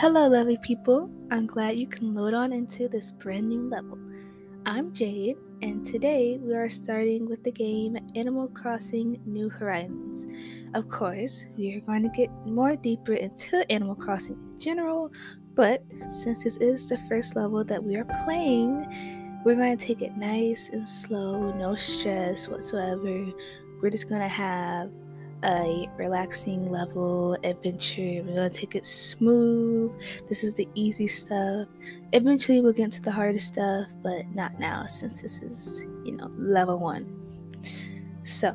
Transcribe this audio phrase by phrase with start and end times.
[0.00, 1.10] Hello, lovely people.
[1.30, 3.98] I'm glad you can load on into this brand new level.
[4.64, 10.24] I'm Jade, and today we are starting with the game Animal Crossing New Horizons.
[10.72, 15.12] Of course, we are going to get more deeper into Animal Crossing in general,
[15.54, 18.86] but since this is the first level that we are playing,
[19.44, 23.26] we're going to take it nice and slow, no stress whatsoever.
[23.82, 24.90] We're just going to have
[25.44, 28.22] a relaxing level adventure.
[28.24, 29.92] We're gonna take it smooth.
[30.28, 31.68] This is the easy stuff.
[32.12, 36.30] Eventually, we'll get into the hardest stuff, but not now since this is, you know,
[36.36, 37.06] level one.
[38.24, 38.52] So,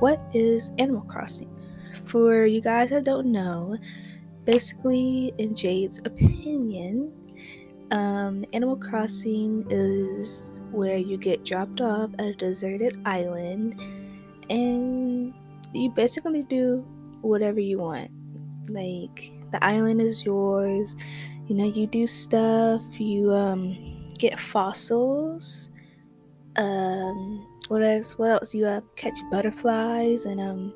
[0.00, 1.50] what is Animal Crossing?
[2.06, 3.76] For you guys that don't know,
[4.44, 7.12] basically, in Jade's opinion,
[7.90, 13.78] um, Animal Crossing is where you get dropped off at a deserted island
[14.48, 15.34] and
[15.72, 16.84] you basically do
[17.20, 18.10] whatever you want.
[18.68, 20.94] Like the island is yours.
[21.46, 22.82] You know, you do stuff.
[22.98, 25.70] You um get fossils.
[26.56, 28.18] Um, what else?
[28.18, 28.54] What else?
[28.54, 30.74] You uh, catch butterflies and um,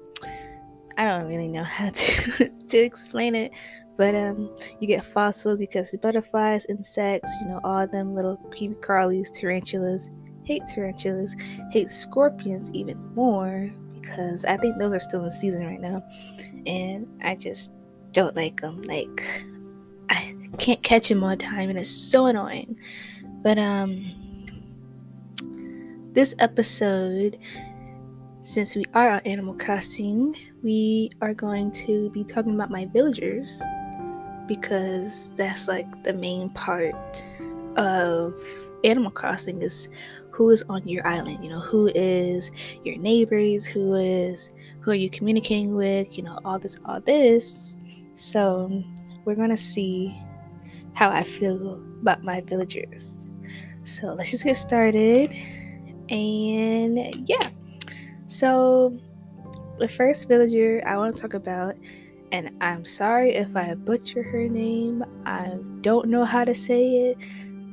[0.97, 3.53] I don't really know how to to explain it,
[3.97, 5.61] but um, you get fossils.
[5.61, 7.35] You catch butterflies, insects.
[7.41, 10.11] You know, all them little creepy crawlies, tarantulas.
[10.45, 11.35] Hate tarantulas.
[11.73, 13.73] Hate scorpions even more
[14.07, 16.05] because I think those are still in season right now,
[16.67, 17.73] and I just
[18.13, 18.83] don't like them.
[18.83, 19.45] Like
[20.11, 22.79] I can't catch them on time, and it's so annoying.
[23.43, 24.07] But um,
[26.13, 27.39] this episode,
[28.43, 33.61] since we are on Animal Crossing, we are going to be talking about my villagers
[34.47, 37.25] because that's like the main part
[37.77, 38.41] of
[38.85, 39.89] Animal Crossing is
[40.37, 42.51] who is on your island you know who is
[42.85, 44.51] your neighbors who is
[44.87, 47.77] who are you communicating with you know all this all this.
[48.15, 48.85] So
[49.25, 50.15] we're gonna see
[50.95, 53.29] how i feel about my villagers.
[53.83, 55.35] So let's just get started.
[56.09, 57.51] And yeah.
[58.29, 58.97] So
[59.79, 61.75] the first villager i want to talk about
[62.33, 67.19] and i'm sorry if i butcher her name i don't know how to say it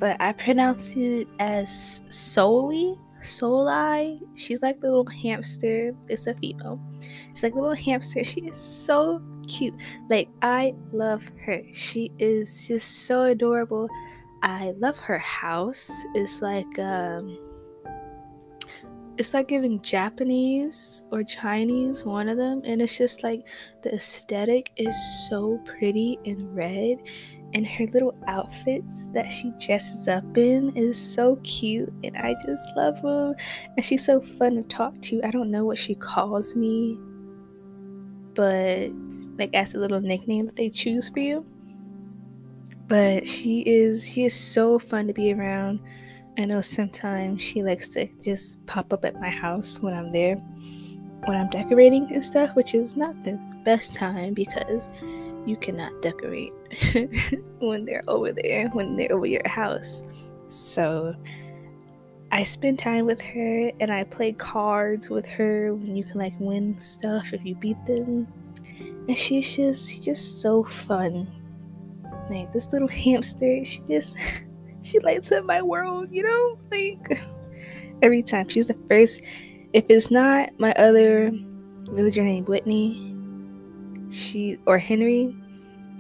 [0.04, 3.00] but I pronounce it as Soli.
[3.22, 4.20] Soli.
[4.36, 5.96] She's like the little hamster.
[6.10, 6.78] It's a female.
[7.32, 8.22] She's like the little hamster.
[8.26, 9.74] She is so cute.
[10.10, 11.62] Like I love her.
[11.72, 13.88] She is just so adorable.
[14.42, 15.90] I love her house.
[16.16, 17.38] It's like um
[19.18, 23.46] it's like giving Japanese or Chinese, one of them, and it's just like
[23.84, 24.96] the aesthetic is
[25.30, 26.98] so pretty and red
[27.54, 32.70] and her little outfits that she dresses up in is so cute and I just
[32.76, 33.36] love them.
[33.76, 35.22] And she's so fun to talk to.
[35.24, 36.98] I don't know what she calls me,
[38.34, 38.90] but
[39.38, 41.46] like as a little nickname that they choose for you.
[42.88, 45.80] But she is she is so fun to be around.
[46.38, 50.36] I know sometimes she likes to just pop up at my house when I'm there,
[51.26, 54.90] when I'm decorating and stuff, which is not the best time because
[55.46, 56.54] you cannot decorate
[57.60, 60.08] when they're over there, when they're over your house.
[60.50, 61.16] So
[62.32, 66.34] I spend time with her and I play cards with her when you can like
[66.40, 68.28] win stuff if you beat them.
[69.08, 71.28] And she's just she's just so fun.
[72.30, 74.18] Like this little hamster, she just
[74.82, 76.58] she lights up my world, you know?
[76.72, 77.22] Like
[78.02, 78.50] every time.
[78.50, 79.22] She's the first
[79.74, 81.32] if it's not my other
[81.92, 83.13] villager named Whitney,
[84.14, 85.26] she or Henry,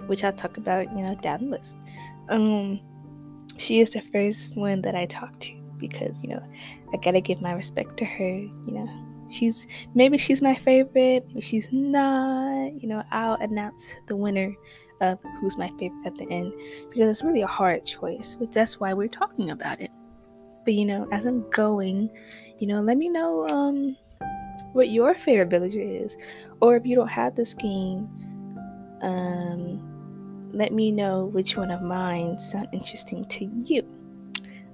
[0.07, 1.77] which I'll talk about, you know, down the list.
[2.29, 2.79] Um,
[3.57, 6.41] she is the first one that I talk to because you know
[6.93, 8.29] I gotta give my respect to her.
[8.29, 8.89] You know,
[9.29, 12.81] she's maybe she's my favorite, but she's not.
[12.81, 14.53] You know, I'll announce the winner
[15.01, 16.53] of who's my favorite at the end
[16.89, 18.35] because it's really a hard choice.
[18.39, 19.91] But that's why we're talking about it.
[20.65, 22.09] But you know, as I'm going,
[22.59, 23.97] you know, let me know um
[24.71, 26.17] what your favorite villager is,
[26.63, 28.07] or if you don't have this game,
[29.01, 33.83] um, let me know which one of mine sound interesting to you.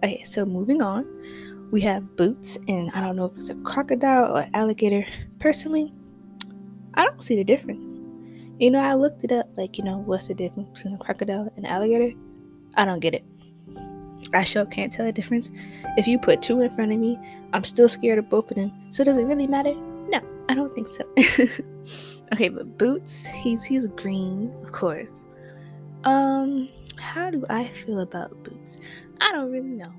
[0.04, 1.04] Okay, so moving on,
[1.72, 5.04] we have boots, and I don't know if it's a crocodile or alligator.
[5.40, 5.92] Personally,
[6.94, 7.92] I don't see the difference.
[8.60, 11.52] You know, I looked it up, like, you know, what's the difference between a crocodile
[11.58, 12.16] and alligator?
[12.76, 13.26] I don't get it.
[14.32, 15.50] I sure can't tell the difference.
[15.98, 17.18] If you put two in front of me,
[17.52, 18.72] I'm still scared of both of them.
[18.92, 19.74] So does it really matter?
[20.50, 21.04] I don't think so.
[22.34, 25.12] okay, but Boots, he's he's green, of course.
[26.04, 26.68] Um,
[26.98, 28.80] how do I feel about Boots?
[29.22, 29.94] I don't really know.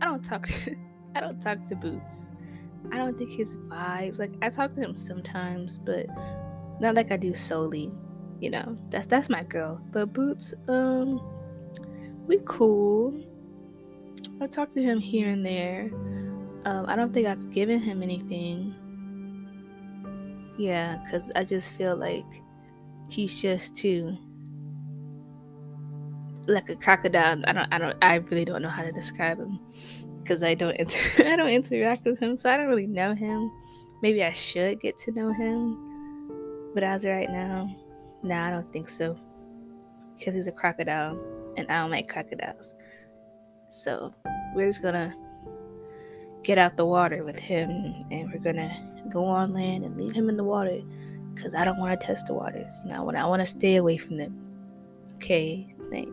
[0.00, 0.74] I don't talk to
[1.14, 2.26] I don't talk to Boots.
[2.90, 6.06] I don't think his vibes like I talk to him sometimes, but
[6.80, 7.92] not like I do Soli.
[8.40, 9.78] you know, that's that's my girl.
[9.92, 11.20] But Boots, um,
[12.26, 13.14] we cool.
[14.40, 15.90] I talk to him here and there.
[16.64, 18.74] Um, I don't think I've given him anything.
[20.58, 22.26] Yeah, because I just feel like
[23.08, 24.16] he's just too
[26.46, 27.42] like a crocodile.
[27.46, 29.60] I don't, I don't, I really don't know how to describe him
[30.22, 30.98] because I don't, inter-
[31.30, 33.50] I don't interact with him, so I don't really know him.
[34.02, 37.74] Maybe I should get to know him, but as of right now,
[38.22, 39.16] nah, I don't think so
[40.18, 41.18] because he's a crocodile
[41.56, 42.74] and I don't like crocodiles.
[43.70, 44.12] So
[44.54, 45.14] we're just gonna
[46.42, 48.70] get out the water with him and we're gonna
[49.10, 50.80] go on land and leave him in the water
[51.34, 52.80] because I don't want to test the waters.
[52.84, 54.36] You know, I want to stay away from them.
[55.16, 56.08] Okay, thank.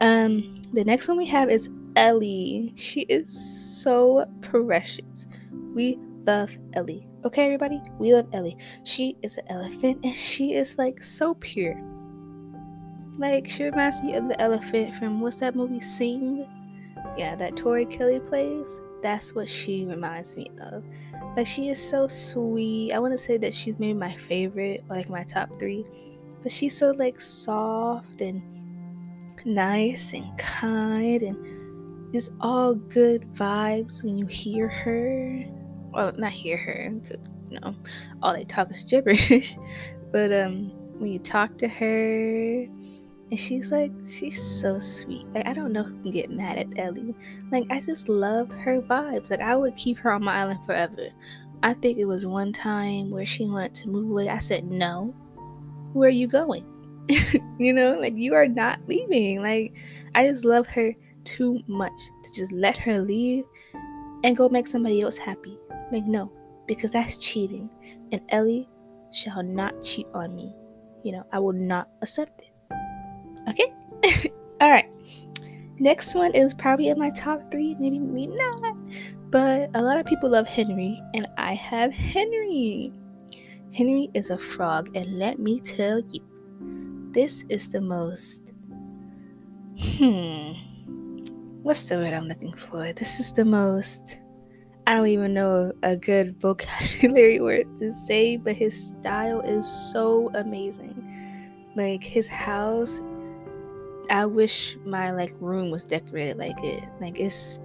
[0.00, 2.72] Um, the next one we have is Ellie.
[2.76, 3.32] She is
[3.82, 5.26] so precious.
[5.74, 7.06] We love Ellie.
[7.24, 8.56] Okay, everybody, we love Ellie.
[8.84, 11.80] She is an elephant and she is like so pure.
[13.18, 16.48] Like she reminds me of the elephant from what's that movie Sing?
[17.16, 18.80] Yeah, that Tori Kelly plays.
[19.02, 20.84] That's what she reminds me of.
[21.36, 22.92] Like she is so sweet.
[22.92, 25.84] I want to say that she's maybe my favorite, or like my top three.
[26.42, 28.42] But she's so like soft and
[29.44, 35.44] nice and kind and just all good vibes when you hear her.
[35.90, 36.90] Well, not hear her,
[37.50, 37.74] you know,
[38.22, 39.56] all they talk is gibberish.
[40.12, 42.66] but um, when you talk to her
[43.32, 45.24] and she's like, she's so sweet.
[45.34, 47.14] Like, I don't know who can get mad at Ellie.
[47.50, 49.30] Like, I just love her vibes.
[49.30, 51.08] Like, I would keep her on my island forever.
[51.62, 54.28] I think it was one time where she wanted to move away.
[54.28, 55.14] I said, no.
[55.94, 56.66] Where are you going?
[57.58, 59.40] you know, like, you are not leaving.
[59.40, 59.72] Like,
[60.14, 60.92] I just love her
[61.24, 63.44] too much to just let her leave
[64.24, 65.58] and go make somebody else happy.
[65.90, 66.30] Like, no,
[66.66, 67.70] because that's cheating.
[68.12, 68.68] And Ellie
[69.10, 70.52] shall not cheat on me.
[71.02, 72.51] You know, I will not accept it.
[74.08, 74.32] Okay?
[74.60, 74.88] Alright.
[75.78, 78.76] Next one is probably in my top three, maybe, maybe not.
[79.30, 82.92] But a lot of people love Henry, and I have Henry.
[83.72, 86.20] Henry is a frog, and let me tell you,
[87.12, 88.52] this is the most.
[89.80, 90.52] Hmm.
[91.62, 92.92] What's the word I'm looking for?
[92.92, 94.20] This is the most.
[94.86, 100.30] I don't even know a good vocabulary word to say, but his style is so
[100.34, 100.94] amazing.
[101.74, 103.00] Like his house
[104.10, 106.84] I wish my like room was decorated like it.
[107.00, 107.58] Like it's,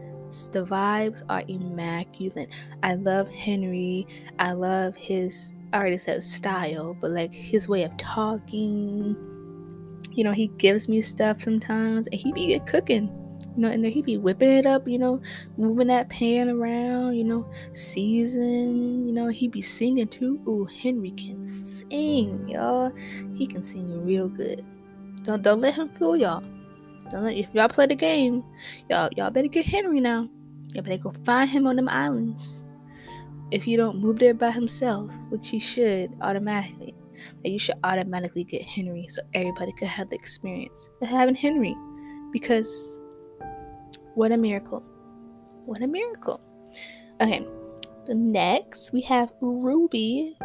[0.51, 2.49] the vibes are immaculate.
[2.83, 4.07] I love Henry.
[4.39, 9.15] I love his I already said style, but like his way of talking.
[10.11, 13.09] You know, he gives me stuff sometimes and he be cooking.
[13.55, 15.19] You know, and then he be whipping it up, you know,
[15.57, 20.39] moving that pan around, you know, season, you know, he be singing too.
[20.47, 22.91] Ooh, Henry can sing, y'all.
[23.33, 24.63] He can sing real good.
[25.23, 26.43] Don't don't let him fool y'all.
[27.11, 28.43] Don't let, if y'all play the game,
[28.89, 30.29] y'all y'all better get Henry now.
[30.73, 32.67] Y'all better go find him on them islands.
[33.51, 36.93] If you don't move there by himself, which he should automatically,
[37.43, 41.75] that you should automatically get Henry so everybody could have the experience of having Henry.
[42.33, 42.99] Because
[44.15, 44.83] what a miracle.
[45.65, 46.41] What a miracle.
[47.21, 47.45] Okay.
[48.07, 50.37] The next we have Ruby,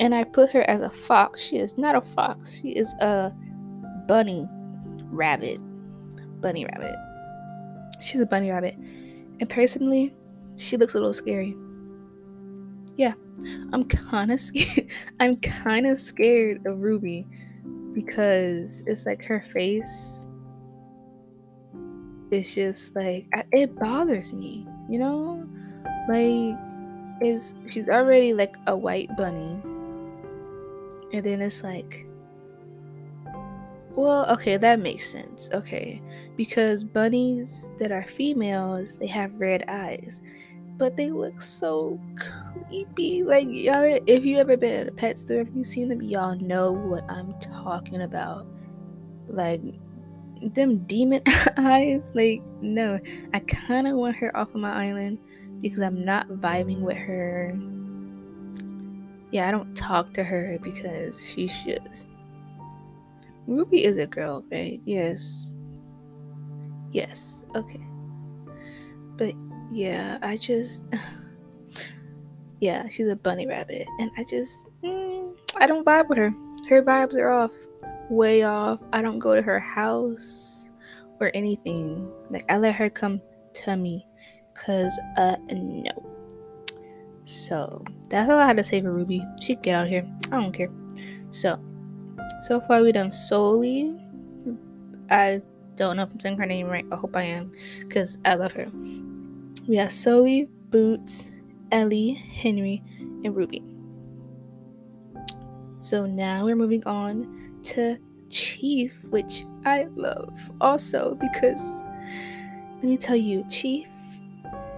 [0.00, 1.42] and I put her as a fox.
[1.42, 2.56] She is not a fox.
[2.60, 3.32] She is a
[4.06, 4.46] bunny
[5.10, 5.58] rabbit.
[6.40, 6.96] Bunny rabbit.
[8.00, 8.74] She's a bunny rabbit.
[8.76, 10.14] And personally,
[10.56, 11.56] she looks a little scary.
[12.96, 13.14] Yeah,
[13.72, 14.88] I'm kind of scared.
[15.20, 17.26] I'm kind of scared of Ruby
[17.92, 20.26] because it's like her face
[22.34, 25.46] it's just like it bothers me, you know?
[26.08, 26.58] Like
[27.22, 29.60] is she's already like a white bunny.
[31.12, 32.06] And then it's like
[33.96, 35.50] well, okay, that makes sense.
[35.52, 36.02] Okay.
[36.36, 40.20] Because bunnies that are females, they have red eyes.
[40.76, 43.22] But they look so creepy.
[43.22, 46.36] Like y'all if you ever been at a pet store, if you've seen them, y'all
[46.40, 48.46] know what I'm talking about.
[49.28, 49.62] Like
[50.42, 51.22] them demon
[51.56, 52.98] eyes, like no.
[53.32, 55.18] I kinda want her off of my island
[55.60, 57.56] because I'm not vibing with her.
[59.30, 62.08] Yeah, I don't talk to her because she's just
[63.46, 64.80] Ruby is a girl, right?
[64.84, 65.52] Yes.
[66.92, 67.44] Yes.
[67.54, 67.80] Okay.
[69.16, 69.34] But
[69.70, 70.84] yeah, I just
[72.60, 76.32] yeah, she's a bunny rabbit, and I just mm, I don't vibe with her.
[76.68, 77.52] Her vibes are off,
[78.08, 78.80] way off.
[78.92, 80.68] I don't go to her house
[81.20, 82.10] or anything.
[82.30, 83.20] Like I let her come
[83.54, 84.06] to me,
[84.54, 85.92] cause uh no.
[87.24, 89.24] So that's all I had to say for Ruby.
[89.40, 90.06] She can get out of here.
[90.26, 90.70] I don't care.
[91.30, 91.58] So
[92.44, 93.96] So far, we done Sully.
[95.08, 95.40] I
[95.76, 96.84] don't know if I'm saying her name right.
[96.92, 98.70] I hope I am, because I love her.
[99.66, 101.24] We have Sully, Boots,
[101.72, 103.62] Ellie, Henry, and Ruby.
[105.80, 107.96] So now we're moving on to
[108.28, 111.82] Chief, which I love also because
[112.74, 113.88] let me tell you, Chief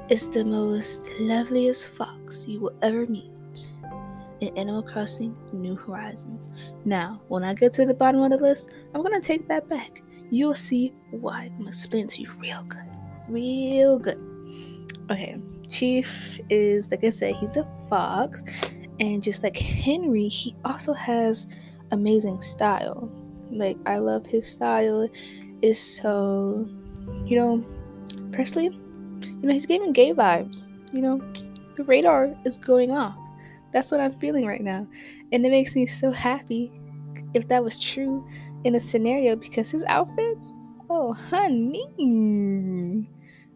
[0.08, 3.32] is the most loveliest fox you will ever meet
[4.40, 6.50] in Animal Crossing New Horizons.
[6.84, 10.02] Now, when I get to the bottom of the list, I'm gonna take that back.
[10.30, 11.44] You'll see why.
[11.44, 12.84] I'm gonna explain to you real good.
[13.28, 14.20] Real good.
[15.10, 15.36] Okay,
[15.68, 18.42] Chief is, like I said, he's a fox,
[18.98, 21.46] and just like Henry, he also has
[21.92, 23.10] amazing style.
[23.50, 25.08] Like, I love his style.
[25.62, 26.68] Is so,
[27.24, 27.64] you know,
[28.30, 30.62] Presley, you know, he's giving gay vibes.
[30.92, 31.32] You know,
[31.76, 33.16] the radar is going off.
[33.76, 34.86] That's what I'm feeling right now.
[35.32, 36.72] And it makes me so happy
[37.34, 38.26] if that was true
[38.64, 40.48] in a scenario because his outfits,
[40.88, 43.06] oh, honey.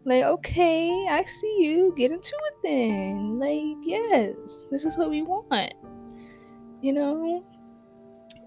[0.05, 1.95] Like, okay, I see you.
[1.97, 3.39] Get into it then.
[3.39, 5.73] Like, yes, this is what we want.
[6.83, 7.43] You know?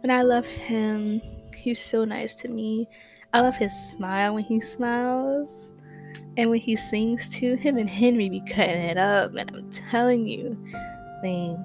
[0.04, 1.20] And I love him.
[1.56, 2.86] He's so nice to me.
[3.32, 5.72] I love his smile when he smiles.
[6.36, 9.34] And when he sings to him and Henry be cutting it up.
[9.34, 10.56] And I'm telling you,
[11.24, 11.56] thing.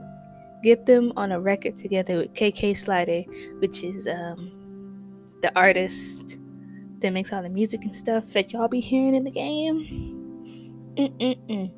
[0.64, 3.24] Get them on a record together with KK Slider,
[3.60, 4.52] which is um,
[5.42, 6.40] the artist
[7.02, 10.16] that makes all the music and stuff that y'all be hearing in the game.
[10.98, 11.72] Mm-mm-mm.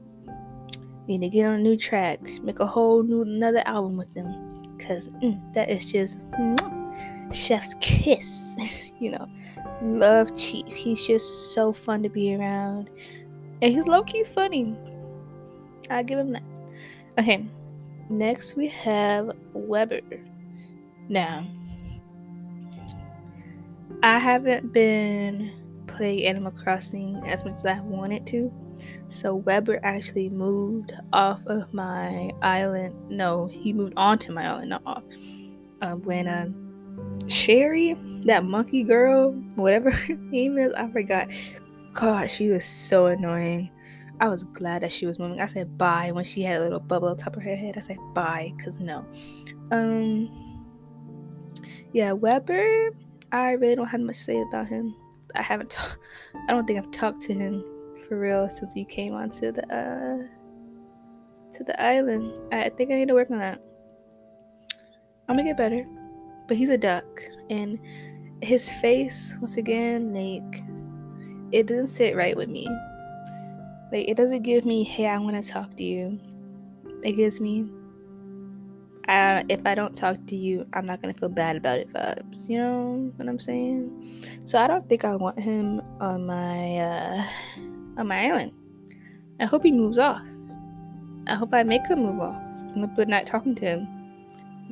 [1.07, 4.77] Need to get on a new track, make a whole new another album with them,
[4.79, 8.55] cause mm, that is just mm, chef's kiss.
[8.99, 9.27] you know,
[9.81, 10.67] love Chief.
[10.67, 12.89] He's just so fun to be around,
[13.61, 14.75] and he's low key funny.
[15.89, 16.43] I give him that.
[17.19, 17.45] Okay,
[18.11, 20.01] Next, we have Weber.
[21.07, 21.47] Now,
[24.03, 25.53] I haven't been
[25.87, 28.51] playing Animal Crossing as much as I wanted to.
[29.07, 32.95] So Weber actually moved off of my island.
[33.09, 35.03] No, he moved onto my island, not off.
[35.81, 36.49] Uh, when uh,
[37.27, 37.93] Shari,
[38.25, 41.29] that monkey girl, whatever her name is, I forgot.
[41.93, 43.69] God, she was so annoying.
[44.21, 45.41] I was glad that she was moving.
[45.41, 47.75] I said bye when she had a little bubble on top of her head.
[47.75, 49.03] I said bye because no.
[49.71, 50.29] Um,
[51.91, 52.91] yeah, Weber.
[53.31, 54.95] I really don't have much to say about him.
[55.35, 55.71] I haven't.
[55.71, 55.97] Ta-
[56.47, 57.63] I don't think I've talked to him
[58.07, 60.27] for real since he came onto the uh
[61.53, 62.39] to the island.
[62.51, 63.59] I think I need to work on that.
[65.27, 65.83] I'm gonna get better.
[66.47, 67.79] But he's a duck, and
[68.41, 70.61] his face once again, like
[71.51, 72.67] it doesn't sit right with me.
[73.91, 76.19] Like it doesn't give me, hey, I want to talk to you.
[77.03, 77.65] It gives me,
[79.07, 82.47] I, if I don't talk to you, I'm not gonna feel bad about it vibes.
[82.47, 84.25] You know what I'm saying?
[84.45, 87.25] So I don't think I want him on my uh,
[87.97, 88.53] on my island.
[89.39, 90.21] I hope he moves off.
[91.27, 92.41] I hope I make him move off.
[92.95, 93.87] Put not talking to him.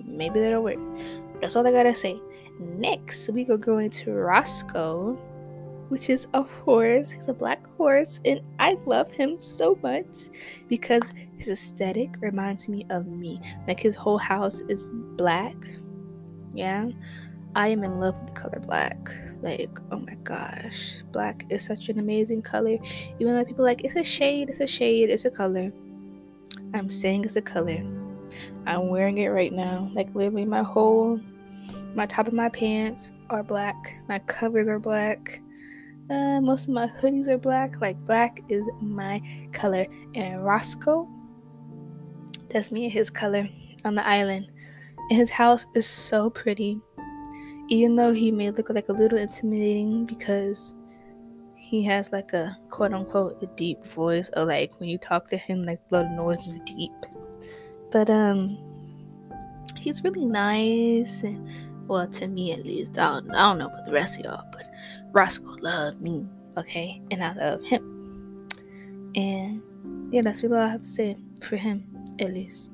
[0.05, 0.79] Maybe that'll work.
[1.41, 2.19] That's all I gotta say.
[2.59, 5.17] Next, we go go into Roscoe
[5.89, 7.11] which is a horse.
[7.11, 10.29] He's a black horse, and I love him so much
[10.67, 13.41] because his aesthetic reminds me of me.
[13.67, 15.55] Like his whole house is black.
[16.53, 16.89] Yeah.
[17.55, 18.97] I am in love with the color black.
[19.41, 21.01] Like, oh my gosh.
[21.11, 22.77] Black is such an amazing color.
[23.19, 25.71] Even though people like it's a shade, it's a shade, it's a color.
[26.73, 27.83] I'm saying it's a color.
[28.67, 29.89] I'm wearing it right now.
[29.95, 31.19] Like literally my whole
[31.95, 33.95] my top of my pants are black.
[34.07, 35.41] My covers are black.
[36.09, 37.79] Uh, most of my hoodies are black.
[37.79, 39.21] Like black is my
[39.53, 39.85] color.
[40.15, 41.07] And Roscoe,
[42.49, 43.47] that's me and his color
[43.85, 44.51] on the island.
[45.09, 46.79] And his house is so pretty.
[47.67, 50.73] Even though he may look like a little intimidating because
[51.55, 55.37] he has like a quote unquote a deep voice or like when you talk to
[55.37, 56.91] him like the noise is deep.
[57.91, 58.57] But um
[59.77, 62.97] he's really nice and well to me at least.
[62.97, 64.68] I don't, I don't know about the rest of y'all, but
[65.11, 66.25] Roscoe loved me,
[66.57, 68.47] okay, and I love him.
[69.15, 69.61] And
[70.11, 71.85] yeah, that's really all I have to say for him,
[72.19, 72.71] at least.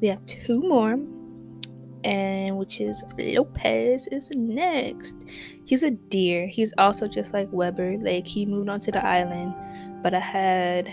[0.00, 0.98] We have two more,
[2.04, 5.18] and which is Lopez is next.
[5.64, 6.46] He's a deer.
[6.46, 7.98] He's also just like Weber.
[7.98, 9.54] Like he moved onto the island,
[10.02, 10.92] but I had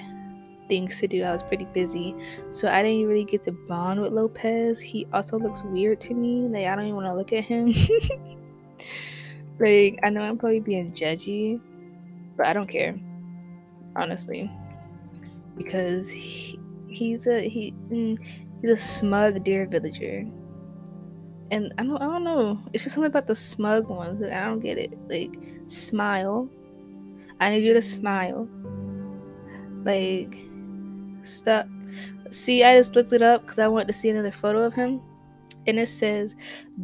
[0.68, 1.24] things to do.
[1.24, 2.16] I was pretty busy,
[2.52, 4.80] so I didn't really get to bond with Lopez.
[4.80, 6.42] He also looks weird to me.
[6.42, 7.74] Like I don't even want to look at him.
[9.60, 11.60] Like, I know I'm probably being judgy,
[12.38, 13.00] but I don't care,
[13.96, 14.52] honestly,
[15.56, 18.18] because he, he's a he mm,
[18.62, 20.26] he's a smug deer villager.
[21.52, 22.60] and I don't I don't know.
[22.74, 24.98] It's just something about the smug ones that I don't get it.
[25.08, 25.38] Like
[25.68, 26.50] smile.
[27.40, 28.48] I need you to smile.
[29.84, 30.36] Like
[31.24, 31.68] stop.
[32.32, 35.02] See, I just looked it up because I wanted to see another photo of him.
[35.68, 36.36] And it says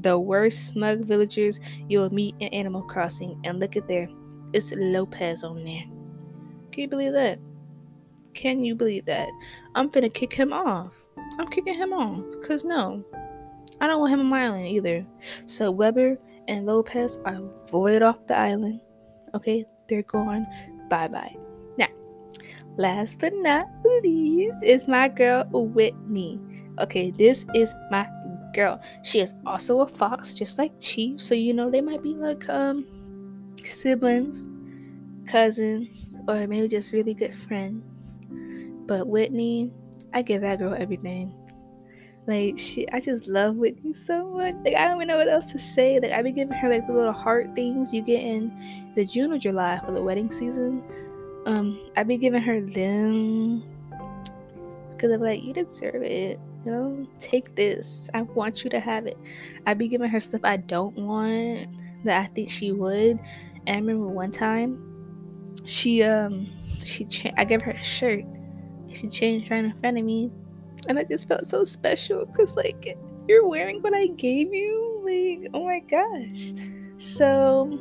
[0.02, 3.40] the worst smug villagers you'll meet in Animal Crossing.
[3.44, 4.10] And look at there.
[4.54, 5.84] It's Lopez on there.
[6.72, 7.40] Can you believe that?
[8.34, 9.30] Can you believe that?
[9.76, 10.96] I'm finna kick him off.
[11.40, 12.24] I'm kicking him off.
[12.46, 13.04] Cause no.
[13.82, 15.06] I don't want him on my island either.
[15.46, 18.82] So Weber and Lopez are voided off the island.
[19.34, 20.46] Okay, they're gone.
[20.90, 21.36] Bye bye.
[21.78, 21.88] Now,
[22.78, 23.68] last but not
[24.04, 26.40] least is my girl Whitney.
[26.80, 28.08] Okay, this is my
[28.54, 28.82] girl.
[29.04, 31.22] She is also a fox, just like Chief.
[31.22, 32.86] So you know they might be like um
[33.60, 34.48] siblings,
[35.28, 38.16] cousins, or maybe just really good friends.
[38.86, 39.72] But Whitney,
[40.14, 41.34] I give that girl everything.
[42.26, 44.56] Like she, I just love Whitney so much.
[44.64, 46.00] Like I don't even know what else to say.
[46.00, 49.34] Like I be giving her like the little heart things you get in the June
[49.34, 50.84] or July for the wedding season.
[51.46, 53.64] Um, I be giving her them
[54.96, 56.40] because I'm like, you deserve it.
[56.66, 58.10] You know, take this.
[58.14, 59.18] I want you to have it.
[59.66, 61.68] I'd be giving her stuff I don't want
[62.06, 63.20] that I think she would.
[63.68, 64.80] And I remember one time,
[65.66, 66.48] she um,
[66.84, 68.24] she cha- I gave her a shirt.
[68.94, 70.30] She changed right in front of me
[70.88, 75.02] and I just felt so special because like you're wearing what I gave you.
[75.04, 76.54] Like, oh my gosh.
[76.98, 77.80] So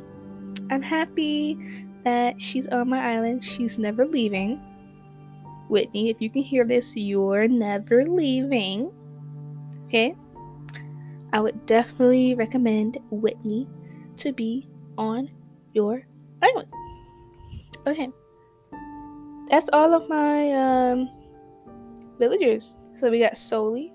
[0.69, 1.57] I'm happy
[2.03, 3.43] that she's on my island.
[3.43, 4.61] She's never leaving.
[5.69, 8.91] Whitney, if you can hear this, you're never leaving.
[9.87, 10.15] Okay?
[11.31, 13.67] I would definitely recommend Whitney
[14.17, 14.67] to be
[14.97, 15.29] on
[15.73, 16.05] your
[16.41, 16.67] island.
[17.87, 18.09] Okay.
[19.49, 21.09] That's all of my um
[22.19, 22.73] villagers.
[22.93, 23.91] So we got Soli,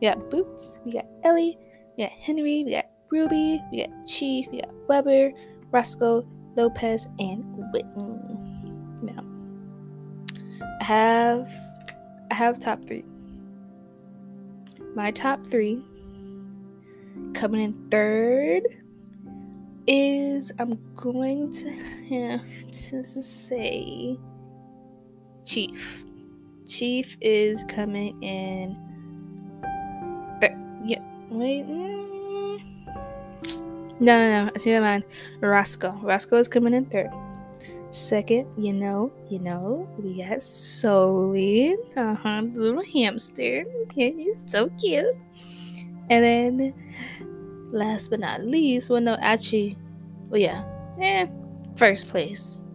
[0.00, 1.56] we got Boots, we got Ellie,
[1.96, 5.32] we got Henry, we got Ruby, we got Chief, we got Weber,
[5.70, 8.29] Roscoe, Lopez, and Whitney.
[10.80, 11.48] Have
[12.30, 13.04] I have top three.
[14.94, 15.82] My top three
[17.34, 18.62] coming in third
[19.86, 24.18] is I'm going to have to say
[25.44, 26.04] Chief.
[26.66, 28.76] Chief is coming in.
[30.40, 30.56] third.
[30.84, 31.66] yeah, wait.
[31.66, 32.62] Mm.
[33.98, 34.50] No, no, no.
[34.54, 35.02] I think I'm
[35.40, 35.92] Roscoe.
[36.02, 37.10] Roscoe is coming in third.
[37.92, 41.76] Second, you know, you know, we got Soli.
[41.96, 42.42] Uh huh.
[42.52, 43.64] Little hamster.
[43.94, 45.16] Yeah, he's so cute.
[46.08, 46.74] And then,
[47.72, 49.76] last but not least, well, no, actually,
[50.28, 50.64] well, yeah,
[51.00, 51.26] eh,
[51.76, 52.66] first place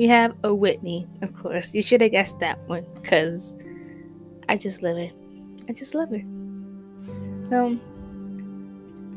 [0.00, 1.74] we have a Whitney, of course.
[1.74, 3.54] You should have guessed that one because
[4.48, 5.12] I just love it.
[5.68, 6.22] I just love her.
[7.50, 7.78] So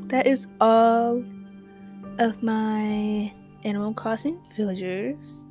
[0.07, 1.23] that is all
[2.19, 5.45] of my Animal Crossing villagers.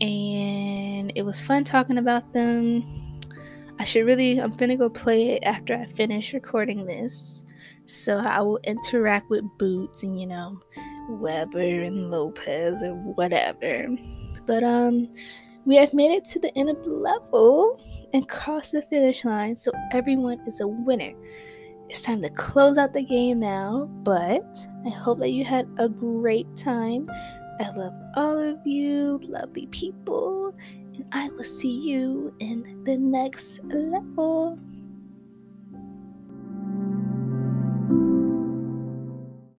[0.00, 3.20] And it was fun talking about them.
[3.78, 7.44] I should really, I'm gonna go play it after I finish recording this.
[7.86, 10.60] So I will interact with Boots and, you know,
[11.08, 13.88] Weber and Lopez or whatever.
[14.46, 15.08] But um,
[15.64, 17.80] we have made it to the end of the level
[18.12, 21.12] and crossed the finish line, so everyone is a winner.
[21.88, 25.88] It's time to close out the game now, but I hope that you had a
[25.88, 27.06] great time.
[27.60, 30.54] I love all of you, lovely people,
[30.94, 34.58] and I will see you in the next level.